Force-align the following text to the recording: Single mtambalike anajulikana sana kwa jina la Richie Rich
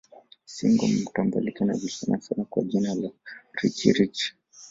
Single 0.45 0.93
mtambalike 1.01 1.63
anajulikana 1.63 2.21
sana 2.21 2.45
kwa 2.45 2.63
jina 2.63 2.95
la 2.95 3.09
Richie 3.63 3.93
Rich 3.93 4.33